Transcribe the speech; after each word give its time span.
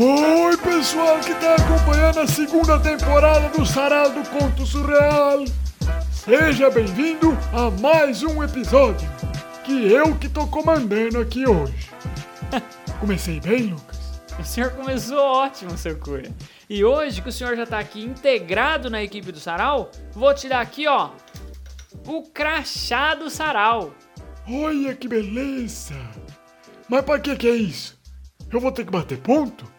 Oi, 0.00 0.56
pessoal 0.58 1.18
que 1.18 1.32
está 1.32 1.56
acompanhando 1.56 2.20
a 2.20 2.26
segunda 2.28 2.78
temporada 2.78 3.48
do 3.48 3.66
Sarau 3.66 4.12
do 4.12 4.22
Conto 4.28 4.64
Surreal. 4.64 5.44
Seja 6.12 6.70
bem-vindo 6.70 7.36
a 7.52 7.68
mais 7.68 8.22
um 8.22 8.40
episódio 8.44 9.10
que 9.64 9.92
eu 9.92 10.16
que 10.16 10.28
tô 10.28 10.46
comandando 10.46 11.18
aqui 11.18 11.48
hoje. 11.48 11.90
Comecei 13.00 13.40
bem, 13.40 13.70
Lucas? 13.70 13.98
O 14.38 14.44
senhor 14.44 14.70
começou 14.70 15.18
ótimo, 15.18 15.76
seu 15.76 15.98
Cunha. 15.98 16.32
E 16.70 16.84
hoje 16.84 17.20
que 17.20 17.30
o 17.30 17.32
senhor 17.32 17.56
já 17.56 17.66
tá 17.66 17.80
aqui 17.80 18.04
integrado 18.04 18.88
na 18.88 19.02
equipe 19.02 19.32
do 19.32 19.40
Sarau, 19.40 19.90
vou 20.12 20.32
te 20.32 20.48
dar 20.48 20.60
aqui, 20.60 20.86
ó, 20.86 21.10
o 22.06 22.22
crachá 22.22 23.16
do 23.16 23.28
Sarau. 23.28 23.92
Olha 24.48 24.94
que 24.94 25.08
beleza! 25.08 25.96
Mas 26.88 27.04
pra 27.04 27.18
que 27.18 27.34
que 27.34 27.48
é 27.48 27.56
isso? 27.56 27.98
Eu 28.48 28.60
vou 28.60 28.70
ter 28.70 28.84
que 28.84 28.92
bater 28.92 29.18
ponto? 29.18 29.77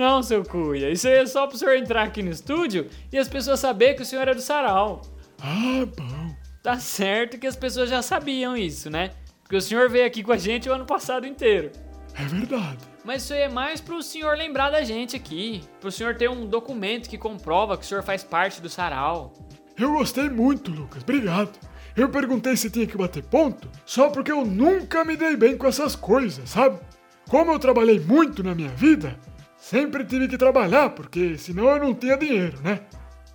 Não, 0.00 0.22
seu 0.22 0.42
Cuia, 0.42 0.90
isso 0.90 1.06
aí 1.06 1.18
é 1.18 1.26
só 1.26 1.46
pro 1.46 1.58
senhor 1.58 1.76
entrar 1.76 2.04
aqui 2.04 2.22
no 2.22 2.30
estúdio 2.30 2.88
e 3.12 3.18
as 3.18 3.28
pessoas 3.28 3.60
saberem 3.60 3.94
que 3.94 4.00
o 4.00 4.06
senhor 4.06 4.26
é 4.26 4.34
do 4.34 4.40
Sarau. 4.40 5.02
Ah, 5.38 5.84
bom. 5.94 6.34
Tá 6.62 6.78
certo 6.78 7.36
que 7.36 7.46
as 7.46 7.54
pessoas 7.54 7.90
já 7.90 8.00
sabiam 8.00 8.56
isso, 8.56 8.88
né? 8.88 9.10
Porque 9.42 9.56
o 9.56 9.60
senhor 9.60 9.90
veio 9.90 10.06
aqui 10.06 10.22
com 10.22 10.32
a 10.32 10.38
gente 10.38 10.70
o 10.70 10.72
ano 10.72 10.86
passado 10.86 11.26
inteiro. 11.26 11.70
É 12.14 12.24
verdade. 12.24 12.78
Mas 13.04 13.24
isso 13.24 13.34
aí 13.34 13.42
é 13.42 13.48
mais 13.50 13.78
pro 13.82 14.02
senhor 14.02 14.38
lembrar 14.38 14.70
da 14.70 14.82
gente 14.82 15.16
aqui. 15.16 15.60
Pro 15.82 15.92
senhor 15.92 16.16
ter 16.16 16.30
um 16.30 16.46
documento 16.46 17.06
que 17.06 17.18
comprova 17.18 17.76
que 17.76 17.84
o 17.84 17.86
senhor 17.86 18.02
faz 18.02 18.24
parte 18.24 18.62
do 18.62 18.70
Sarau. 18.70 19.34
Eu 19.78 19.92
gostei 19.92 20.30
muito, 20.30 20.70
Lucas. 20.70 21.02
Obrigado. 21.02 21.58
Eu 21.94 22.08
perguntei 22.08 22.56
se 22.56 22.70
tinha 22.70 22.86
que 22.86 22.96
bater 22.96 23.22
ponto 23.22 23.68
só 23.84 24.08
porque 24.08 24.32
eu 24.32 24.46
nunca 24.46 25.04
me 25.04 25.14
dei 25.14 25.36
bem 25.36 25.58
com 25.58 25.66
essas 25.66 25.94
coisas, 25.94 26.48
sabe? 26.48 26.80
Como 27.28 27.52
eu 27.52 27.58
trabalhei 27.58 28.00
muito 28.00 28.42
na 28.42 28.54
minha 28.54 28.70
vida, 28.70 29.14
sempre 29.70 30.04
tive 30.04 30.26
que 30.26 30.36
trabalhar 30.36 30.90
porque 30.90 31.38
senão 31.38 31.68
eu 31.68 31.78
não 31.78 31.94
tinha 31.94 32.16
dinheiro, 32.16 32.60
né? 32.60 32.80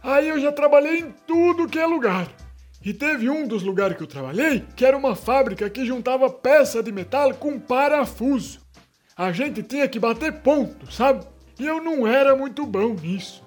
Aí 0.04 0.28
eu 0.28 0.38
já 0.38 0.52
trabalhei 0.52 1.00
em 1.00 1.14
tudo 1.26 1.68
que 1.68 1.80
é 1.80 1.86
lugar. 1.86 2.28
E 2.84 2.94
teve 2.94 3.30
um 3.30 3.48
dos 3.48 3.64
lugares 3.64 3.96
que 3.96 4.04
eu 4.04 4.08
trabalhei 4.08 4.66
que 4.76 4.86
era 4.86 4.98
uma 4.98 5.16
fábrica 5.16 5.70
que 5.70 5.86
juntava 5.86 6.30
peça 6.30 6.84
de 6.84 6.92
metal 6.92 7.34
com 7.36 7.58
parafuso. 7.58 8.60
A 9.16 9.32
gente 9.32 9.64
tinha 9.64 9.88
que 9.88 9.98
bater 9.98 10.34
ponto, 10.42 10.92
sabe? 10.92 11.26
E 11.58 11.66
eu 11.66 11.82
não 11.82 12.06
era 12.06 12.36
muito 12.36 12.66
bom 12.66 12.94
nisso. 13.02 13.42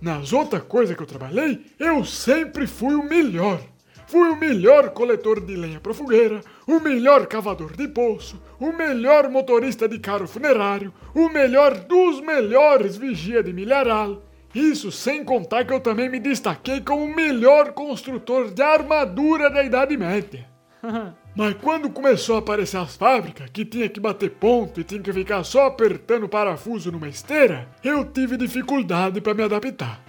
Nas 0.00 0.32
outras 0.32 0.62
coisas 0.62 0.96
que 0.96 1.02
eu 1.02 1.08
trabalhei, 1.08 1.66
eu 1.76 2.04
sempre 2.04 2.68
fui 2.68 2.94
o 2.94 3.02
melhor. 3.02 3.60
Fui 4.08 4.30
o 4.30 4.36
melhor 4.36 4.88
coletor 4.88 5.38
de 5.38 5.54
lenha 5.54 5.80
para 5.80 5.92
fogueira, 5.92 6.40
o 6.66 6.80
melhor 6.80 7.26
cavador 7.26 7.76
de 7.76 7.86
poço, 7.86 8.40
o 8.58 8.72
melhor 8.72 9.28
motorista 9.28 9.86
de 9.86 9.98
carro 9.98 10.26
funerário, 10.26 10.94
o 11.14 11.28
melhor 11.28 11.74
dos 11.74 12.18
melhores 12.22 12.96
vigia 12.96 13.42
de 13.42 13.52
milharal. 13.52 14.22
Isso 14.54 14.90
sem 14.90 15.22
contar 15.22 15.66
que 15.66 15.74
eu 15.74 15.80
também 15.80 16.08
me 16.08 16.18
destaquei 16.18 16.80
como 16.80 17.04
o 17.04 17.14
melhor 17.14 17.72
construtor 17.72 18.50
de 18.50 18.62
armadura 18.62 19.50
da 19.50 19.62
Idade 19.62 19.94
Média. 19.94 20.48
Mas 21.36 21.54
quando 21.60 21.90
começou 21.90 22.36
a 22.36 22.38
aparecer 22.38 22.78
as 22.78 22.96
fábricas, 22.96 23.50
que 23.50 23.62
tinha 23.62 23.90
que 23.90 24.00
bater 24.00 24.30
ponto 24.30 24.80
e 24.80 24.84
tinha 24.84 25.02
que 25.02 25.12
ficar 25.12 25.44
só 25.44 25.66
apertando 25.66 26.26
parafuso 26.30 26.90
numa 26.90 27.08
esteira, 27.08 27.68
eu 27.84 28.06
tive 28.06 28.38
dificuldade 28.38 29.20
para 29.20 29.34
me 29.34 29.42
adaptar. 29.42 30.07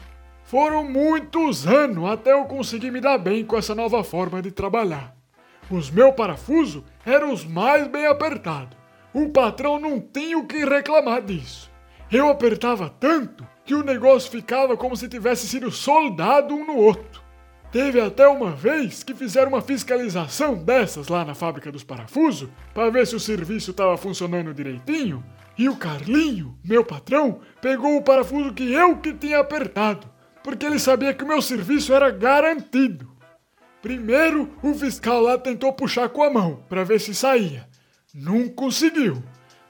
Foram 0.50 0.84
muitos 0.84 1.68
anos 1.68 2.10
até 2.10 2.34
eu 2.34 2.44
conseguir 2.46 2.90
me 2.90 3.00
dar 3.00 3.20
bem 3.20 3.46
com 3.46 3.56
essa 3.56 3.76
nova 3.76 4.04
forma 4.04 4.42
de 4.42 4.50
trabalhar. 4.50 5.16
Os 5.70 5.92
meus 5.92 6.16
parafusos 6.16 6.82
eram 7.06 7.32
os 7.32 7.46
mais 7.46 7.88
bem 7.88 8.08
apertados. 8.08 8.76
O 9.14 9.30
patrão 9.30 9.80
não 9.80 10.02
tinha 10.02 10.40
o 10.40 10.48
que 10.48 10.66
reclamar 10.66 11.22
disso. 11.22 11.70
Eu 12.12 12.30
apertava 12.30 12.90
tanto 12.90 13.48
que 13.64 13.76
o 13.76 13.84
negócio 13.84 14.32
ficava 14.32 14.76
como 14.76 14.98
se 14.98 15.08
tivesse 15.08 15.48
sido 15.48 15.70
soldado 15.70 16.56
um 16.56 16.66
no 16.66 16.78
outro. 16.78 17.22
Teve 17.72 18.02
até 18.02 18.28
uma 18.28 18.50
vez 18.50 19.04
que 19.04 19.14
fizeram 19.14 19.50
uma 19.50 19.62
fiscalização 19.62 20.56
dessas 20.56 21.10
lá 21.10 21.24
na 21.24 21.36
fábrica 21.36 21.72
dos 21.72 21.84
parafusos 21.84 22.50
para 22.74 22.90
ver 22.90 23.06
se 23.06 23.16
o 23.16 23.20
serviço 23.20 23.70
estava 23.70 23.96
funcionando 23.98 24.52
direitinho. 24.52 25.24
E 25.56 25.70
o 25.70 25.76
Carlinho, 25.76 26.58
meu 26.66 26.84
patrão, 26.84 27.40
pegou 27.62 27.96
o 27.98 28.02
parafuso 28.02 28.52
que 28.52 28.74
eu 28.74 28.98
que 28.98 29.14
tinha 29.14 29.38
apertado 29.38 30.18
porque 30.44 30.66
ele 30.66 30.80
sabia 30.80 31.14
que 31.14 31.24
o 31.24 31.28
meu 31.28 31.42
serviço 31.42 31.94
era 31.94 32.10
garantido. 32.10 33.10
Primeiro, 33.82 34.54
o 34.62 34.74
fiscal 34.74 35.22
lá 35.22 35.38
tentou 35.38 35.72
puxar 35.72 36.10
com 36.10 36.24
a 36.24 36.30
mão 36.30 36.64
para 36.68 36.84
ver 36.84 37.00
se 37.00 37.16
saía. 37.16 37.68
Não 38.14 38.50
conseguiu. 38.50 39.24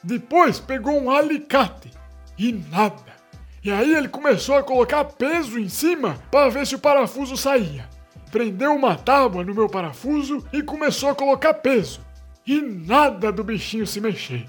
Depois 0.03 0.59
pegou 0.59 0.99
um 0.99 1.11
alicate 1.11 1.91
e 2.37 2.51
nada. 2.51 3.19
E 3.63 3.71
aí 3.71 3.93
ele 3.93 4.07
começou 4.07 4.55
a 4.55 4.63
colocar 4.63 5.03
peso 5.03 5.59
em 5.59 5.69
cima 5.69 6.17
para 6.31 6.49
ver 6.49 6.65
se 6.65 6.75
o 6.75 6.79
parafuso 6.79 7.35
saía. 7.37 7.87
Prendeu 8.31 8.73
uma 8.73 8.95
tábua 8.95 9.43
no 9.43 9.53
meu 9.53 9.67
parafuso 9.67 10.43
e 10.53 10.63
começou 10.63 11.09
a 11.09 11.15
colocar 11.15 11.53
peso. 11.55 12.01
E 12.47 12.61
nada 12.61 13.31
do 13.31 13.43
bichinho 13.43 13.85
se 13.85 13.99
mexer. 13.99 14.45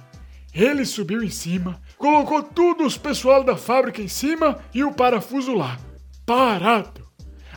Ele 0.54 0.84
subiu 0.84 1.22
em 1.22 1.30
cima, 1.30 1.80
colocou 1.98 2.42
tudo 2.42 2.84
os 2.84 2.96
pessoal 2.96 3.44
da 3.44 3.56
fábrica 3.56 4.00
em 4.00 4.08
cima 4.08 4.58
e 4.72 4.82
o 4.82 4.92
parafuso 4.92 5.54
lá 5.54 5.76
parado. 6.30 7.08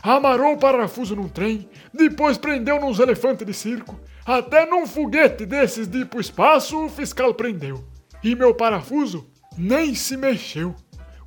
Amarrou 0.02 0.54
o 0.54 0.58
parafuso 0.58 1.14
num 1.14 1.28
trem, 1.28 1.68
depois 1.92 2.36
prendeu 2.36 2.80
nos 2.80 2.98
elefantes 2.98 3.46
de 3.46 3.54
circo, 3.54 4.00
até 4.26 4.66
num 4.66 4.84
foguete 4.84 5.46
desses 5.46 5.86
de 5.86 5.98
ir 5.98 6.06
pro 6.06 6.20
espaço 6.20 6.84
o 6.84 6.88
fiscal 6.88 7.32
prendeu. 7.34 7.84
E 8.22 8.34
meu 8.34 8.52
parafuso 8.52 9.30
nem 9.56 9.94
se 9.94 10.16
mexeu. 10.16 10.74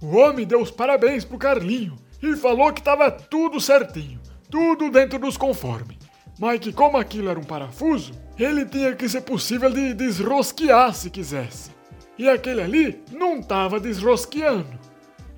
O 0.01 0.17
homem 0.17 0.45
deu 0.45 0.61
os 0.61 0.69
parabéns 0.69 1.23
pro 1.23 1.37
Carlinho 1.37 1.95
e 2.21 2.35
falou 2.35 2.73
que 2.73 2.83
tava 2.83 3.09
tudo 3.09 3.61
certinho, 3.61 4.19
tudo 4.51 4.91
dentro 4.91 5.17
dos 5.17 5.37
conformes. 5.37 5.97
Mas 6.37 6.59
que 6.59 6.73
como 6.73 6.97
aquilo 6.97 7.29
era 7.29 7.39
um 7.39 7.45
parafuso, 7.45 8.11
ele 8.37 8.65
tinha 8.65 8.93
que 8.93 9.07
ser 9.07 9.21
possível 9.21 9.71
de 9.71 9.93
desrosquear 9.93 10.93
se 10.93 11.09
quisesse. 11.09 11.71
E 12.17 12.27
aquele 12.27 12.61
ali 12.61 13.01
não 13.09 13.41
tava 13.41 13.79
desrosqueando. 13.79 14.77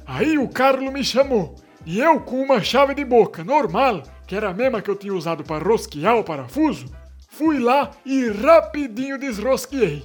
Aí 0.07 0.39
o 0.39 0.49
Carlos 0.49 0.91
me 0.91 1.03
chamou 1.03 1.55
e 1.85 1.99
eu, 1.99 2.19
com 2.19 2.41
uma 2.41 2.61
chave 2.61 2.93
de 2.93 3.05
boca 3.05 3.43
normal, 3.43 4.03
que 4.27 4.35
era 4.35 4.49
a 4.49 4.53
mesma 4.53 4.81
que 4.81 4.89
eu 4.89 4.95
tinha 4.95 5.13
usado 5.13 5.43
para 5.43 5.63
rosquear 5.63 6.17
o 6.17 6.23
parafuso, 6.23 6.85
fui 7.29 7.59
lá 7.59 7.91
e 8.05 8.29
rapidinho 8.29 9.17
desrosqueei. 9.17 10.03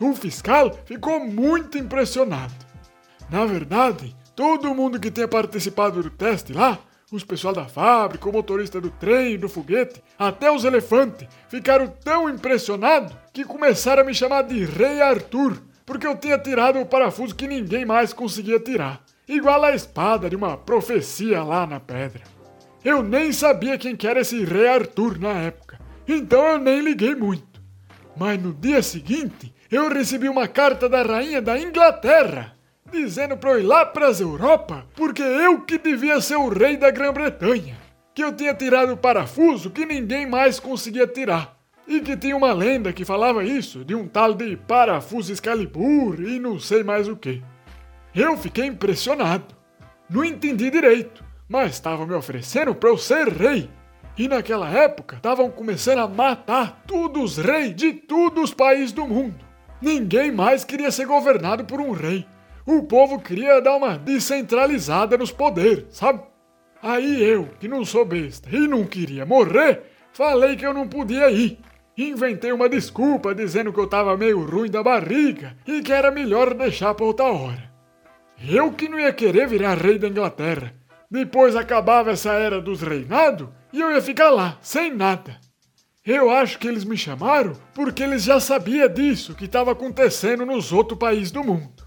O 0.00 0.14
fiscal 0.14 0.70
ficou 0.84 1.20
muito 1.20 1.78
impressionado. 1.78 2.52
Na 3.30 3.46
verdade, 3.46 4.14
todo 4.34 4.74
mundo 4.74 5.00
que 5.00 5.10
tinha 5.10 5.28
participado 5.28 6.02
do 6.02 6.10
teste 6.10 6.52
lá, 6.52 6.78
os 7.10 7.24
pessoal 7.24 7.54
da 7.54 7.66
fábrica, 7.66 8.28
o 8.28 8.32
motorista 8.32 8.80
do 8.80 8.90
trem, 8.90 9.38
do 9.38 9.48
foguete, 9.48 10.02
até 10.18 10.50
os 10.50 10.64
elefantes, 10.64 11.28
ficaram 11.48 11.86
tão 11.86 12.28
impressionados 12.28 13.16
que 13.32 13.44
começaram 13.44 14.02
a 14.02 14.04
me 14.04 14.12
chamar 14.12 14.42
de 14.42 14.64
Rei 14.64 15.00
Arthur, 15.00 15.62
porque 15.86 16.06
eu 16.06 16.16
tinha 16.16 16.36
tirado 16.36 16.80
o 16.80 16.86
parafuso 16.86 17.34
que 17.34 17.46
ninguém 17.46 17.84
mais 17.84 18.12
conseguia 18.12 18.58
tirar 18.58 19.05
igual 19.28 19.64
a 19.64 19.74
espada 19.74 20.30
de 20.30 20.36
uma 20.36 20.56
profecia 20.56 21.42
lá 21.42 21.66
na 21.66 21.80
pedra. 21.80 22.22
Eu 22.84 23.02
nem 23.02 23.32
sabia 23.32 23.76
quem 23.76 23.96
que 23.96 24.06
era 24.06 24.20
esse 24.20 24.44
rei 24.44 24.68
Arthur 24.68 25.18
na 25.18 25.32
época, 25.32 25.80
então 26.06 26.46
eu 26.46 26.58
nem 26.58 26.80
liguei 26.80 27.14
muito. 27.14 27.60
Mas 28.16 28.40
no 28.40 28.54
dia 28.54 28.82
seguinte, 28.82 29.52
eu 29.70 29.88
recebi 29.88 30.28
uma 30.28 30.46
carta 30.46 30.88
da 30.88 31.02
rainha 31.02 31.42
da 31.42 31.58
Inglaterra, 31.60 32.56
dizendo 32.90 33.36
para 33.36 33.50
eu 33.50 33.60
ir 33.60 33.64
lá 33.64 33.84
para 33.84 34.06
as 34.06 34.20
Europa, 34.20 34.86
porque 34.94 35.22
eu 35.22 35.62
que 35.62 35.78
devia 35.78 36.20
ser 36.20 36.36
o 36.36 36.48
rei 36.48 36.76
da 36.76 36.90
Grã-Bretanha, 36.90 37.76
que 38.14 38.22
eu 38.22 38.32
tinha 38.32 38.54
tirado 38.54 38.92
o 38.92 38.96
parafuso 38.96 39.70
que 39.70 39.84
ninguém 39.84 40.24
mais 40.24 40.60
conseguia 40.60 41.06
tirar. 41.06 41.56
E 41.88 42.00
que 42.00 42.16
tinha 42.16 42.36
uma 42.36 42.52
lenda 42.52 42.92
que 42.92 43.04
falava 43.04 43.44
isso, 43.44 43.84
de 43.84 43.94
um 43.94 44.08
tal 44.08 44.34
de 44.34 44.56
parafuso 44.56 45.32
Excalibur 45.32 46.20
e 46.20 46.38
não 46.38 46.58
sei 46.58 46.82
mais 46.82 47.06
o 47.06 47.16
que. 47.16 47.42
Eu 48.16 48.34
fiquei 48.38 48.64
impressionado. 48.64 49.54
Não 50.08 50.24
entendi 50.24 50.70
direito, 50.70 51.22
mas 51.46 51.72
estavam 51.72 52.06
me 52.06 52.14
oferecendo 52.14 52.74
para 52.74 52.88
eu 52.88 52.96
ser 52.96 53.28
rei. 53.28 53.68
E 54.16 54.26
naquela 54.26 54.70
época 54.70 55.16
estavam 55.16 55.50
começando 55.50 55.98
a 55.98 56.08
matar 56.08 56.82
todos 56.86 57.36
os 57.36 57.44
reis 57.44 57.76
de 57.76 57.92
todos 57.92 58.44
os 58.44 58.54
países 58.54 58.90
do 58.90 59.06
mundo. 59.06 59.44
Ninguém 59.82 60.32
mais 60.32 60.64
queria 60.64 60.90
ser 60.90 61.04
governado 61.04 61.66
por 61.66 61.78
um 61.78 61.90
rei. 61.90 62.26
O 62.64 62.84
povo 62.84 63.20
queria 63.20 63.60
dar 63.60 63.76
uma 63.76 63.98
descentralizada 63.98 65.18
nos 65.18 65.30
poderes, 65.30 65.84
sabe? 65.90 66.22
Aí 66.82 67.22
eu, 67.22 67.50
que 67.60 67.68
não 67.68 67.84
sou 67.84 68.06
besta 68.06 68.48
e 68.50 68.66
não 68.66 68.86
queria 68.86 69.26
morrer, 69.26 69.82
falei 70.14 70.56
que 70.56 70.64
eu 70.64 70.72
não 70.72 70.88
podia 70.88 71.30
ir. 71.30 71.58
Inventei 71.98 72.50
uma 72.50 72.68
desculpa 72.68 73.34
dizendo 73.34 73.74
que 73.74 73.78
eu 73.78 73.86
tava 73.86 74.16
meio 74.16 74.42
ruim 74.42 74.70
da 74.70 74.82
barriga 74.82 75.54
e 75.66 75.82
que 75.82 75.92
era 75.92 76.10
melhor 76.10 76.54
deixar 76.54 76.94
para 76.94 77.04
outra 77.04 77.26
hora. 77.26 77.75
Eu 78.42 78.72
que 78.72 78.88
não 78.88 79.00
ia 79.00 79.12
querer 79.12 79.48
virar 79.48 79.78
rei 79.78 79.98
da 79.98 80.08
Inglaterra. 80.08 80.74
Depois 81.10 81.56
acabava 81.56 82.10
essa 82.10 82.32
era 82.32 82.60
dos 82.60 82.82
reinados 82.82 83.48
e 83.72 83.80
eu 83.80 83.90
ia 83.90 84.02
ficar 84.02 84.30
lá, 84.30 84.58
sem 84.60 84.94
nada. 84.94 85.38
Eu 86.04 86.30
acho 86.30 86.58
que 86.58 86.68
eles 86.68 86.84
me 86.84 86.96
chamaram 86.96 87.52
porque 87.74 88.02
eles 88.02 88.22
já 88.24 88.38
sabiam 88.38 88.88
disso 88.88 89.34
que 89.34 89.46
estava 89.46 89.72
acontecendo 89.72 90.46
nos 90.46 90.72
outros 90.72 90.98
países 90.98 91.30
do 91.30 91.42
mundo. 91.42 91.84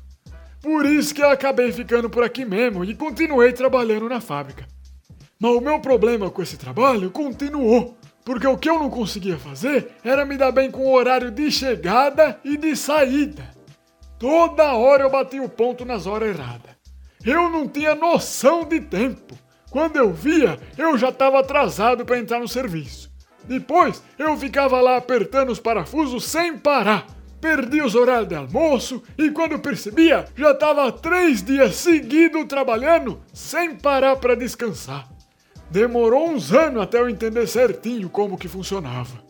Por 0.62 0.86
isso 0.86 1.16
que 1.16 1.22
eu 1.22 1.30
acabei 1.30 1.72
ficando 1.72 2.10
por 2.10 2.24
aqui 2.24 2.44
mesmo 2.44 2.84
e 2.84 2.94
continuei 2.94 3.54
trabalhando 3.54 4.10
na 4.10 4.19
fábrica. 4.19 4.68
Mas 5.40 5.52
o 5.52 5.62
meu 5.62 5.80
problema 5.80 6.30
com 6.30 6.42
esse 6.42 6.57
trabalho 6.57 7.10
continuou, 7.12 7.98
porque 8.25 8.45
o 8.45 8.57
que 8.57 8.69
eu 8.69 8.78
não 8.78 8.90
conseguia 8.90 9.38
fazer 9.38 9.92
era 10.04 10.25
me 10.25 10.36
dar 10.36 10.52
bem 10.52 10.69
com 10.69 10.81
o 10.81 10.94
horário 10.94 11.31
de 11.31 11.50
chegada 11.50 12.38
e 12.44 12.57
de 12.57 12.75
saída. 12.75 13.58
Toda 14.19 14.74
hora 14.74 15.04
eu 15.04 15.10
batia 15.10 15.42
o 15.42 15.48
ponto 15.48 15.86
nas 15.86 16.06
horas 16.06 16.36
erradas. 16.38 16.71
Eu 17.25 17.50
não 17.50 17.68
tinha 17.68 17.95
noção 17.95 18.66
de 18.66 18.81
tempo. 18.81 19.33
Quando 19.71 19.95
eu 19.95 20.12
via, 20.12 20.60
eu 20.77 20.98
já 20.98 21.10
estava 21.10 21.39
atrasado 21.39 22.06
para 22.06 22.19
entrar 22.19 22.39
no 22.39 22.48
serviço. 22.48 23.10
Depois, 23.45 24.04
eu 24.18 24.36
ficava 24.36 24.81
lá 24.81 24.98
apertando 24.98 25.51
os 25.51 25.60
parafusos 25.60 26.25
sem 26.25 26.57
parar. 26.57 27.07
Perdi 27.39 27.81
os 27.81 27.95
horários 27.95 28.27
de 28.27 28.36
almoço 28.36 29.01
e 29.18 29.30
quando 29.31 29.60
percebia, 29.60 30.25
já 30.36 30.51
estava 30.51 30.92
três 30.92 31.42
dias 31.42 31.75
seguidos 31.75 32.45
trabalhando 32.45 33.21
sem 33.33 33.75
parar 33.75 34.18
para 34.18 34.36
descansar. 34.36 35.07
Demorou 35.71 36.30
uns 36.30 36.51
anos 36.51 36.81
até 36.81 37.00
eu 37.00 37.10
entender 37.10 37.48
certinho 37.48 38.10
como 38.10 38.38
que 38.38 38.50
funcionava. 38.50 39.24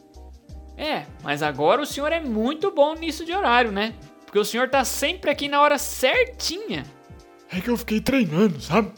É, 0.75 1.05
mas 1.21 1.43
agora 1.43 1.81
o 1.81 1.85
senhor 1.85 2.11
é 2.11 2.21
muito 2.21 2.71
bom 2.71 2.95
nisso 2.95 3.25
de 3.25 3.33
horário, 3.33 3.71
né? 3.71 3.93
Porque 4.29 4.37
o 4.37 4.45
senhor 4.45 4.69
tá 4.69 4.85
sempre 4.85 5.31
aqui 5.31 5.47
na 5.47 5.59
hora 5.59 5.79
certinha. 5.79 6.85
É 7.51 7.59
que 7.59 7.67
eu 7.67 7.75
fiquei 7.75 7.99
treinando, 7.99 8.61
sabe? 8.61 8.91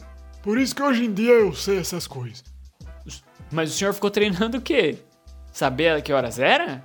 Por 0.43 0.59
isso 0.59 0.75
que 0.75 0.83
hoje 0.83 1.05
em 1.05 1.13
dia 1.13 1.31
eu 1.31 1.53
sei 1.53 1.79
essas 1.79 2.05
coisas. 2.05 2.43
Mas 3.49 3.71
o 3.71 3.73
senhor 3.73 3.93
ficou 3.93 4.11
treinando 4.11 4.57
o 4.57 4.61
quê? 4.61 4.97
Saber 5.53 5.95
a 5.95 6.01
que 6.01 6.11
horas 6.11 6.37
era? 6.37 6.83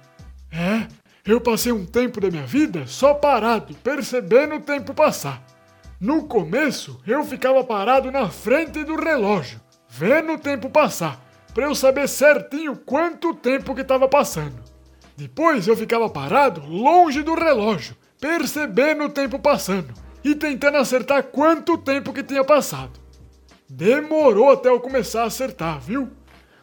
É, 0.52 0.87
eu 1.25 1.40
passei 1.40 1.72
um 1.72 1.84
tempo 1.84 2.20
da 2.20 2.31
minha 2.31 2.46
vida 2.46 2.87
só 2.87 3.14
parado, 3.14 3.75
percebendo 3.82 4.54
o 4.54 4.60
tempo 4.60 4.94
passar. 4.94 5.44
No 6.00 6.28
começo, 6.28 7.00
eu 7.04 7.25
ficava 7.25 7.64
parado 7.64 8.12
na 8.12 8.28
frente 8.28 8.84
do 8.84 8.94
relógio, 8.94 9.60
vendo 9.88 10.34
o 10.34 10.38
tempo 10.38 10.70
passar, 10.70 11.20
para 11.52 11.64
eu 11.64 11.75
saber 11.75 12.06
certinho 12.06 12.76
quanto 12.76 13.34
tempo 13.34 13.75
que 13.75 13.81
estava 13.81 14.06
passando. 14.06 14.62
Depois 15.16 15.66
eu 15.66 15.76
ficava 15.76 16.08
parado 16.08 16.64
longe 16.64 17.25
do 17.25 17.34
relógio, 17.34 17.96
percebendo 18.21 19.05
o 19.05 19.11
tempo 19.11 19.39
passando 19.39 19.93
e 20.25 20.35
tentando 20.35 20.79
acertar 20.79 21.23
quanto 21.25 21.79
tempo 21.79 22.13
que 22.13 22.23
tinha 22.23 22.45
passado. 22.45 22.99
Demorou 23.69 24.51
até 24.51 24.69
eu 24.69 24.81
começar 24.81 25.23
a 25.23 25.27
acertar, 25.27 25.81
viu? 25.81 26.11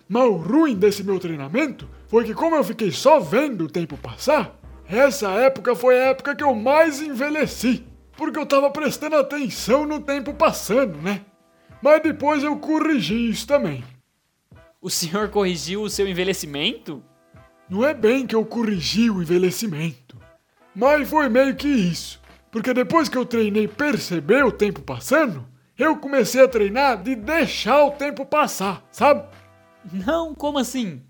Mas 0.08 0.24
o 0.24 0.34
ruim 0.34 0.76
desse 0.76 1.04
meu 1.04 1.20
treinamento 1.20 1.90
foi 2.08 2.24
que, 2.24 2.34
como 2.34 2.56
eu 2.56 2.64
fiquei 2.64 2.92
só 2.92 3.20
vendo 3.20 3.66
o 3.66 3.70
tempo 3.70 3.98
passar, 3.98 4.60
essa 4.88 5.32
época 5.32 5.76
foi 5.76 5.98
a 5.98 6.10
época 6.10 6.36
que 6.36 6.44
eu 6.44 6.54
mais 6.54 7.02
envelheci, 7.02 7.86
porque 8.16 8.38
eu 8.38 8.46
tava 8.46 8.70
prestando 8.70 9.16
atenção 9.16 9.86
no 9.86 10.02
tempo 10.02 10.34
passando, 10.34 10.98
né? 11.02 11.22
Mas 11.82 12.02
depois 12.02 12.44
eu 12.44 12.58
corrigi 12.58 13.30
isso 13.30 13.48
também. 13.48 13.84
O 14.82 14.90
senhor 14.90 15.30
corrigiu 15.30 15.82
o 15.82 15.90
seu 15.90 16.08
envelhecimento? 16.08 17.04
Não 17.70 17.84
é 17.84 17.94
bem 17.94 18.28
que 18.28 18.36
eu 18.36 18.46
corrigi 18.46 19.10
o 19.10 19.22
envelhecimento, 19.22 20.18
mas 20.76 21.10
foi 21.10 21.30
meio 21.30 21.56
que 21.56 21.68
isso. 21.68 22.22
Porque 22.52 22.74
depois 22.74 23.10
que 23.10 23.18
eu 23.18 23.26
treinei 23.26 23.68
perceber 23.68 24.46
o 24.46 24.52
tempo 24.52 24.82
passando, 24.82 25.46
eu 25.78 25.98
comecei 25.98 26.44
a 26.44 26.48
treinar 26.48 27.02
de 27.02 27.16
deixar 27.16 27.84
o 27.84 27.92
tempo 27.92 28.26
passar, 28.26 28.84
sabe? 28.92 29.24
Não, 29.92 30.36
como 30.36 30.60
assim? 30.60 31.02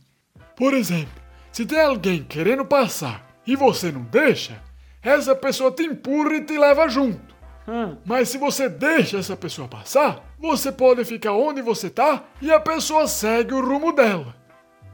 Por 0.55 0.73
exemplo, 0.73 1.21
se 1.51 1.65
tem 1.65 1.81
alguém 1.81 2.23
querendo 2.23 2.65
passar 2.65 3.27
e 3.45 3.55
você 3.55 3.91
não 3.91 4.03
deixa, 4.03 4.61
essa 5.01 5.35
pessoa 5.35 5.71
te 5.71 5.83
empurra 5.83 6.35
e 6.35 6.45
te 6.45 6.57
leva 6.57 6.87
junto. 6.87 7.33
Hum. 7.67 7.97
Mas 8.05 8.29
se 8.29 8.37
você 8.37 8.67
deixa 8.67 9.17
essa 9.17 9.35
pessoa 9.35 9.67
passar, 9.67 10.23
você 10.39 10.71
pode 10.71 11.03
ficar 11.05 11.33
onde 11.33 11.61
você 11.61 11.89
tá 11.89 12.23
e 12.41 12.51
a 12.51 12.59
pessoa 12.59 13.07
segue 13.07 13.53
o 13.53 13.65
rumo 13.65 13.91
dela. 13.91 14.35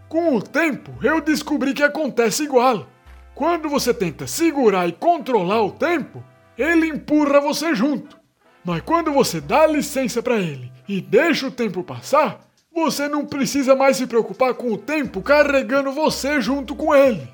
Com 0.07 0.35
o 0.35 0.41
tempo, 0.41 0.91
eu 1.03 1.21
descobri 1.21 1.73
que 1.73 1.83
acontece 1.83 2.43
igual. 2.43 2.87
Quando 3.39 3.69
você 3.69 3.93
tenta 3.93 4.27
segurar 4.27 4.85
e 4.89 4.91
controlar 4.91 5.63
o 5.63 5.71
tempo, 5.71 6.21
ele 6.57 6.87
empurra 6.87 7.39
você 7.39 7.73
junto. 7.73 8.19
Mas 8.65 8.81
quando 8.81 9.13
você 9.13 9.39
dá 9.39 9.65
licença 9.65 10.21
para 10.21 10.35
ele 10.35 10.69
e 10.85 10.99
deixa 10.99 11.47
o 11.47 11.51
tempo 11.51 11.81
passar, 11.81 12.41
você 12.69 13.07
não 13.07 13.25
precisa 13.25 13.77
mais 13.77 13.95
se 13.95 14.05
preocupar 14.05 14.55
com 14.55 14.73
o 14.73 14.77
tempo 14.77 15.21
carregando 15.21 15.93
você 15.93 16.41
junto 16.41 16.75
com 16.75 16.93
ele. 16.93 17.29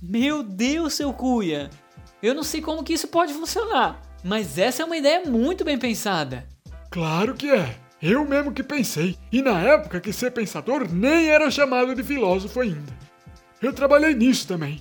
Meu 0.00 0.42
Deus, 0.42 0.94
seu 0.94 1.12
cuia! 1.12 1.68
Eu 2.22 2.34
não 2.34 2.42
sei 2.42 2.62
como 2.62 2.82
que 2.82 2.94
isso 2.94 3.08
pode 3.08 3.34
funcionar, 3.34 4.00
mas 4.24 4.56
essa 4.56 4.82
é 4.82 4.86
uma 4.86 4.96
ideia 4.96 5.26
muito 5.26 5.62
bem 5.62 5.76
pensada. 5.76 6.48
Claro 6.90 7.34
que 7.34 7.50
é. 7.50 7.76
Eu 8.00 8.24
mesmo 8.24 8.50
que 8.50 8.62
pensei. 8.62 9.18
E 9.30 9.42
na 9.42 9.60
época 9.60 10.00
que 10.00 10.10
ser 10.10 10.30
pensador 10.30 10.90
nem 10.90 11.28
era 11.28 11.50
chamado 11.50 11.94
de 11.94 12.02
filósofo 12.02 12.60
ainda. 12.60 12.94
Eu 13.60 13.74
trabalhei 13.74 14.14
nisso 14.14 14.48
também. 14.48 14.80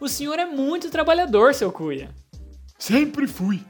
O 0.00 0.08
senhor 0.08 0.38
é 0.38 0.46
muito 0.46 0.90
trabalhador, 0.90 1.54
seu 1.54 1.70
cuia. 1.70 2.08
Sempre 2.78 3.26
fui. 3.26 3.60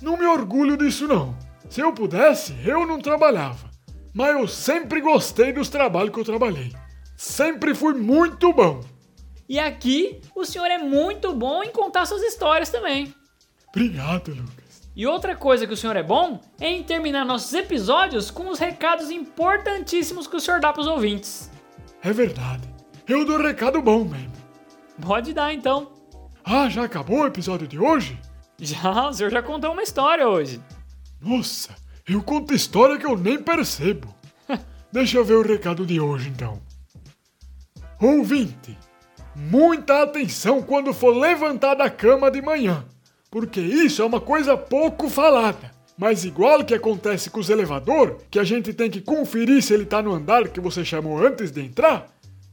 Não 0.00 0.16
me 0.16 0.24
orgulho 0.24 0.76
disso 0.76 1.08
não. 1.08 1.36
Se 1.68 1.80
eu 1.80 1.92
pudesse, 1.92 2.54
eu 2.64 2.86
não 2.86 3.00
trabalhava. 3.00 3.68
Mas 4.14 4.30
eu 4.30 4.46
sempre 4.46 5.00
gostei 5.00 5.52
dos 5.52 5.68
trabalhos 5.68 6.12
que 6.12 6.20
eu 6.20 6.24
trabalhei. 6.24 6.72
Sempre 7.16 7.74
fui 7.74 7.94
muito 7.94 8.52
bom. 8.52 8.80
E 9.48 9.58
aqui, 9.58 10.20
o 10.34 10.44
senhor 10.44 10.66
é 10.66 10.78
muito 10.78 11.34
bom 11.34 11.62
em 11.62 11.70
contar 11.70 12.06
suas 12.06 12.22
histórias 12.22 12.70
também. 12.70 13.12
Obrigado, 13.68 14.30
Lucas. 14.30 14.88
E 14.94 15.06
outra 15.06 15.34
coisa 15.34 15.66
que 15.66 15.72
o 15.72 15.76
senhor 15.76 15.96
é 15.96 16.02
bom 16.02 16.40
é 16.60 16.68
em 16.68 16.82
terminar 16.84 17.24
nossos 17.24 17.52
episódios 17.52 18.30
com 18.30 18.48
os 18.48 18.58
recados 18.58 19.10
importantíssimos 19.10 20.26
que 20.26 20.36
o 20.36 20.40
senhor 20.40 20.60
dá 20.60 20.72
para 20.72 20.82
os 20.82 20.86
ouvintes. 20.86 21.50
É 22.02 22.12
verdade. 22.12 22.68
Eu 23.08 23.24
dou 23.24 23.38
recado 23.38 23.82
bom 23.82 24.04
mesmo. 24.04 24.29
Pode 25.00 25.32
dar 25.32 25.52
então. 25.52 25.92
Ah, 26.44 26.68
já 26.68 26.84
acabou 26.84 27.20
o 27.20 27.26
episódio 27.26 27.66
de 27.66 27.78
hoje? 27.78 28.18
Já, 28.58 29.08
o 29.08 29.12
senhor 29.12 29.30
já 29.30 29.42
contou 29.42 29.72
uma 29.72 29.82
história 29.82 30.28
hoje. 30.28 30.60
Nossa, 31.20 31.74
eu 32.08 32.22
conto 32.22 32.54
história 32.54 32.98
que 32.98 33.06
eu 33.06 33.16
nem 33.16 33.42
percebo. 33.42 34.14
Deixa 34.92 35.18
eu 35.18 35.24
ver 35.24 35.34
o 35.34 35.42
recado 35.42 35.86
de 35.86 36.00
hoje 36.00 36.28
então. 36.28 36.60
Ouvinte, 38.00 38.76
muita 39.34 40.02
atenção 40.02 40.62
quando 40.62 40.92
for 40.92 41.16
levantar 41.16 41.74
da 41.74 41.90
cama 41.90 42.30
de 42.30 42.40
manhã, 42.40 42.84
porque 43.30 43.60
isso 43.60 44.02
é 44.02 44.04
uma 44.04 44.20
coisa 44.20 44.56
pouco 44.56 45.08
falada. 45.08 45.70
Mas 45.96 46.24
igual 46.24 46.64
que 46.64 46.74
acontece 46.74 47.28
com 47.28 47.40
os 47.40 47.50
elevador, 47.50 48.16
que 48.30 48.38
a 48.38 48.44
gente 48.44 48.72
tem 48.72 48.90
que 48.90 49.02
conferir 49.02 49.62
se 49.62 49.74
ele 49.74 49.84
tá 49.84 50.00
no 50.00 50.14
andar 50.14 50.48
que 50.48 50.58
você 50.58 50.82
chamou 50.82 51.22
antes 51.22 51.50
de 51.50 51.60
entrar, 51.60 52.06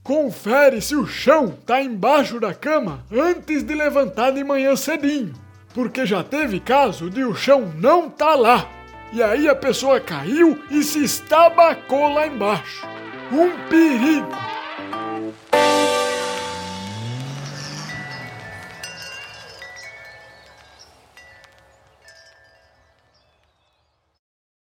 confere 0.08 0.82
se 0.82 0.96
o 0.96 1.06
chão 1.06 1.54
tá 1.66 1.82
embaixo 1.82 2.40
da 2.40 2.54
cama 2.54 3.04
antes 3.12 3.62
de 3.62 3.76
levantar 3.76 4.32
de 4.32 4.42
manhã 4.42 4.74
cedinho, 4.74 5.34
porque 5.74 6.06
já 6.06 6.24
teve 6.24 6.62
caso 6.62 7.10
de 7.10 7.26
o 7.26 7.36
chão 7.36 7.74
não 7.76 8.10
tá 8.10 8.34
lá. 8.34 8.70
E 9.12 9.22
aí 9.22 9.50
a 9.50 9.56
pessoa 9.56 10.00
caiu 10.00 10.58
e 10.72 10.82
se 10.82 11.04
estabacou 11.04 12.14
lá 12.14 12.26
embaixo. 12.26 12.88
Um 13.34 13.52
perigo! 13.68 14.47